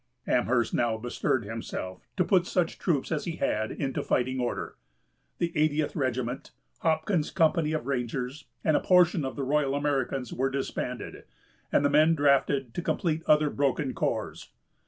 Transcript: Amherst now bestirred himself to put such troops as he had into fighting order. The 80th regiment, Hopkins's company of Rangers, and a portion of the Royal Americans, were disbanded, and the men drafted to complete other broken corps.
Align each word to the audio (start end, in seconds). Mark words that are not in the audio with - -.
Amherst 0.25 0.73
now 0.73 0.97
bestirred 0.97 1.45
himself 1.45 2.07
to 2.17 2.23
put 2.25 2.47
such 2.47 2.79
troops 2.79 3.11
as 3.11 3.25
he 3.25 3.33
had 3.35 3.71
into 3.71 4.01
fighting 4.01 4.39
order. 4.39 4.75
The 5.37 5.51
80th 5.51 5.95
regiment, 5.95 6.49
Hopkins's 6.79 7.29
company 7.31 7.71
of 7.73 7.85
Rangers, 7.85 8.45
and 8.63 8.75
a 8.75 8.79
portion 8.79 9.23
of 9.23 9.35
the 9.35 9.43
Royal 9.43 9.75
Americans, 9.75 10.33
were 10.33 10.49
disbanded, 10.49 11.25
and 11.71 11.85
the 11.85 11.89
men 11.91 12.15
drafted 12.15 12.73
to 12.73 12.81
complete 12.81 13.21
other 13.27 13.51
broken 13.51 13.93
corps. 13.93 14.47